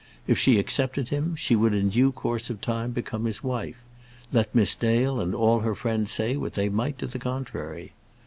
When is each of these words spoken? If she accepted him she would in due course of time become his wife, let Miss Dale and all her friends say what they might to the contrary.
If 0.25 0.39
she 0.39 0.57
accepted 0.57 1.09
him 1.09 1.35
she 1.35 1.55
would 1.55 1.75
in 1.75 1.89
due 1.89 2.11
course 2.11 2.49
of 2.49 2.59
time 2.59 2.89
become 2.89 3.25
his 3.25 3.43
wife, 3.43 3.83
let 4.31 4.55
Miss 4.55 4.73
Dale 4.73 5.19
and 5.21 5.35
all 5.35 5.59
her 5.59 5.75
friends 5.75 6.11
say 6.11 6.35
what 6.37 6.55
they 6.55 6.69
might 6.69 6.97
to 6.97 7.05
the 7.05 7.19
contrary. 7.19 7.93